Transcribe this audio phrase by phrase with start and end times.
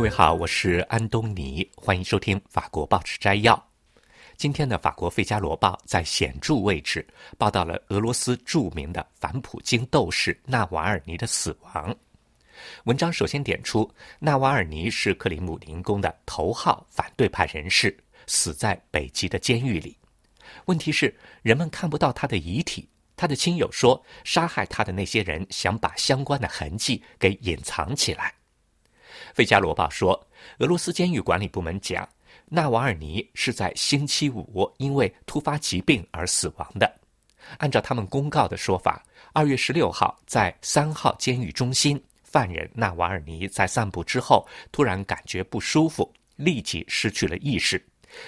[0.00, 3.70] 各位好，我是安东尼，欢迎收听法国报纸摘要。
[4.38, 7.06] 今天的法国《费加罗报》在显著位置
[7.36, 11.94] 报道了俄罗斯著名的反普京斗士纳瓦尔尼的死亡。
[12.84, 17.94] 文章首先点出，纳瓦尔尼是克里姆林宫的头号反对派人士，
[18.26, 19.94] 死在北极的监狱里。
[20.64, 22.88] 问题是，人们看不到他的遗体。
[23.16, 28.30] 他的亲友说，杀害他的那些人想把相关的痕迹给隐藏起来。
[29.34, 32.08] 《费加罗报》说，俄罗斯监狱管理部门讲，
[32.46, 36.90] 纳瓦尔尼是在星期五因为突发疾病而死亡的。
[37.58, 47.84] 按照他们公告的说法，二月十六号在三号监狱中心，犯人纳瓦尔尼在散步之后突然感觉不舒服，立即失去了意识。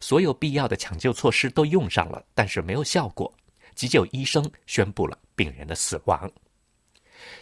[0.00, 3.32] 所有必要的抢救措施都用上了，但是没有效果。
[3.74, 6.30] 急救医生宣布了病人的死亡。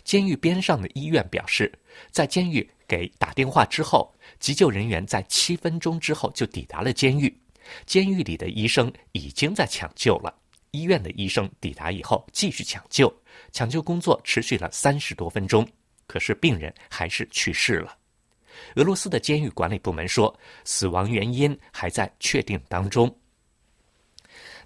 [0.05, 1.73] 监狱边上的医院表示，
[2.11, 7.35] 在监狱给打电话之后，急救人员在七分钟之后就抵达了监狱。
[7.87, 10.35] 监狱里的医生已经在抢救了。
[10.73, 13.15] 医院的医生抵达以后继续抢救，
[13.53, 15.67] 抢救工作持续了三十多分钟，
[16.07, 17.97] 可是病人还是去世了。
[18.77, 20.35] 俄罗斯的监狱管理部门说，
[20.65, 23.15] 死亡原因还在确定当中。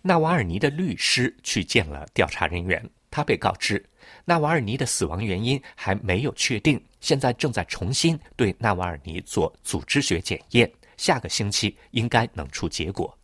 [0.00, 3.82] 纳瓦尔尼的律师去见了调查人员，他被告知，
[4.26, 13.18] 纳瓦尔尼的死亡原因还没有确定，现在正在重新对纳瓦尔尼做组织学检验，下个星期应该能出结果。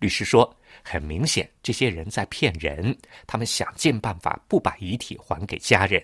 [0.00, 0.50] 律师说，
[0.82, 2.96] 很明显，这些人在骗人，
[3.26, 6.02] 他们想尽办法不把遗体还给家人，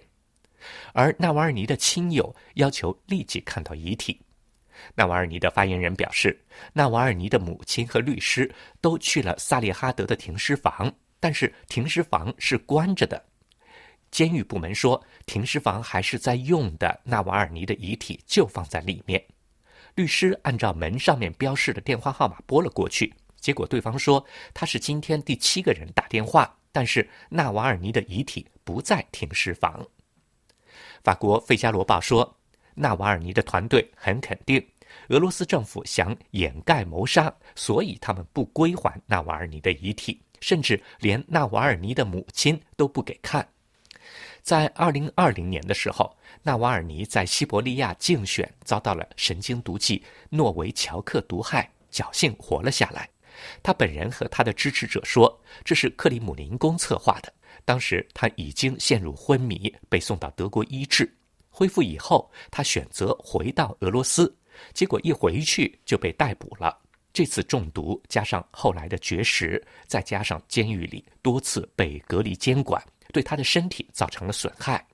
[0.93, 4.21] 而纳瓦尔尼的亲友要求立即看到遗体。
[4.95, 6.39] 纳瓦尔尼的发言人表示，
[6.75, 13.25] 纳瓦尔尼的母亲和律师都去了萨利哈德的停尸房，但是停尸房是关着的。
[14.11, 19.23] 监狱部门说，停尸房还是在用的，纳瓦尔尼的遗体就放在里面。
[19.95, 29.87] 律师按照门上面标示的电话号码拨了过去，结果对方说他是今天第七个人打电话，但是纳瓦尔尼的遗体不在停尸房。
[31.03, 32.35] 法国《费加罗报》说。
[32.81, 34.65] 纳瓦尔尼的团队很肯定，
[35.09, 43.47] 俄罗斯政府想掩盖谋杀，所以他们不归还纳瓦尔尼的遗体，甚至连纳瓦尔尼的母亲都不给看。
[44.43, 53.09] 在二零二零年的时候，纳瓦尔尼在西伯利亚竞选遭到了神经毒剂诺维乔克毒害，侥幸活了下来。
[53.63, 57.33] 他本人和他的支持者说，这是克里姆林宫策划的。
[57.65, 61.13] 当时他已经陷入昏迷，被送到德国医治。
[61.51, 64.35] 恢复以后，他选择回到俄罗斯，
[64.73, 66.79] 结果一回去就被逮捕了。
[67.19, 72.81] 这次中毒加上后来的绝食，再加上监狱里多次被隔离监管，
[73.13, 74.87] 对他的身体造成了损害。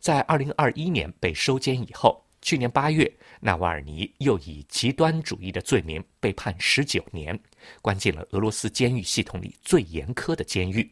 [0.00, 7.38] 在二零二一年被收监以后，去年八月，纳瓦尔尼又以极端主义的罪名被判十九年，
[7.82, 10.90] 关进了俄罗斯监狱系统里最严苛的监狱。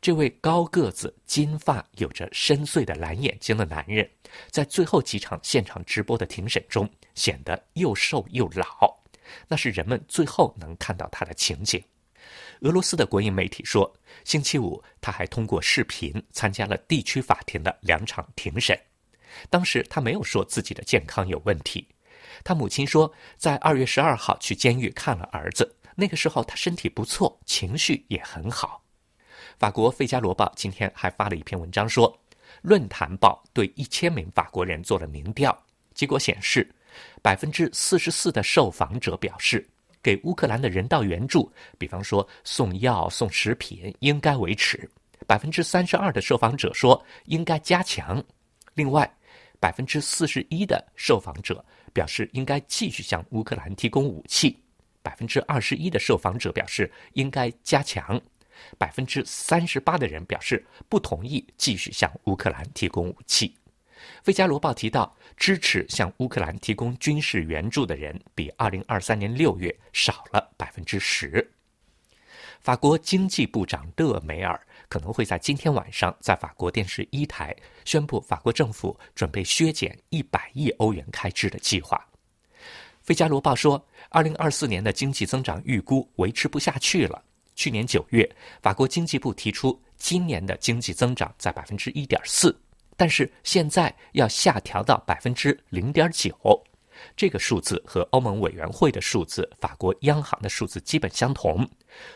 [0.00, 4.10] 这位高个子、金发、有着深邃的蓝眼睛的男人，
[4.50, 8.99] 在最后几场现场直播的庭审中显得又瘦又老，
[9.48, 11.82] 那是人们最后能看到他的情景。
[12.60, 13.90] 俄罗斯的国营媒体说，
[14.24, 18.78] 星期五他还通过视频参加了地区法庭的两场庭审，
[19.48, 21.86] 当时他没有说自己的健康有问题。
[22.44, 28.82] 他母亲说，在二月十二号去监狱看了儿子，那个时候他身体不错，情绪也很好。
[29.58, 32.18] 法国《费加罗报》今天还发了一篇文章，说，
[32.62, 35.56] 论坛报对一千名法国人做了民调，
[35.94, 36.70] 结果显示，
[37.22, 39.66] 百分之四十四的受访者表示，
[40.02, 44.78] 给乌克兰的人道援助，比方说送药、送食品，应该维持；
[45.26, 48.22] 百分之三十二的受访者说应该加强。
[48.74, 49.10] 另外，
[49.58, 54.50] 百分之四十一的受访者表示应该继续向乌克兰提供武器；
[55.02, 58.20] 百分之二十一的受访者表示应该加强。
[58.78, 63.48] 百分之三十八的人表示不同意继续向乌克兰提供武器。
[64.22, 71.50] 《费加罗报》提到，支持向乌克兰提供军事援助的人比二零二三年六月少了百分之十。
[72.60, 81.96] 法国经济部长勒梅尔可能会在今天晚上在法国电视一台宣布，法国政府准备削减一百亿欧元开支的计划。
[83.02, 87.22] 《费加罗报》说，二零二四年的经济增长预估维持不下去了。
[87.54, 88.30] 去年九月，
[88.60, 92.54] 法国经济部提出今年的经济增长在百分之一点四，
[93.00, 96.36] 但是现在要下调到百分之零点九。
[97.16, 101.66] 这个数字和欧盟委员会的数字、法国央行的数字基本相同，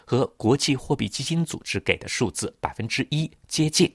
[0.04, 3.90] 和国际货币基金组织给的数字百分之一接近。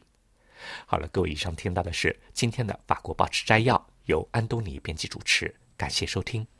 [0.87, 5.53] 好了，各位，以上听到的是今天的法国报纸摘要，由安东尼编辑主持。
[5.77, 6.58] 感谢收听。